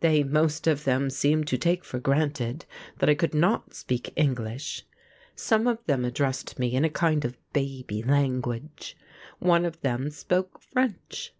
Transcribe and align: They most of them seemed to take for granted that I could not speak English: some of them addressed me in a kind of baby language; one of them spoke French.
They 0.00 0.22
most 0.22 0.66
of 0.66 0.84
them 0.84 1.08
seemed 1.08 1.48
to 1.48 1.56
take 1.56 1.86
for 1.86 1.98
granted 1.98 2.66
that 2.98 3.08
I 3.08 3.14
could 3.14 3.32
not 3.32 3.72
speak 3.72 4.12
English: 4.14 4.84
some 5.34 5.66
of 5.66 5.82
them 5.86 6.04
addressed 6.04 6.58
me 6.58 6.74
in 6.74 6.84
a 6.84 6.90
kind 6.90 7.24
of 7.24 7.38
baby 7.54 8.02
language; 8.02 8.94
one 9.38 9.64
of 9.64 9.80
them 9.80 10.10
spoke 10.10 10.60
French. 10.60 11.32